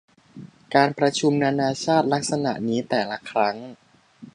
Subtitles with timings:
[0.75, 3.55] การประชุมนานาชาติลักษณะนี้แต่ละครั้ง